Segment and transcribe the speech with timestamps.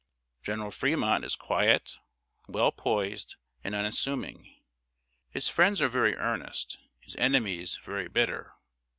[0.41, 1.99] General Fremont is quiet,
[2.47, 4.51] well poised, and unassuming.
[5.29, 8.51] His friends are very earnest, his enemies very bitter.